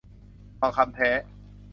[0.59, 1.09] ทองคำแท้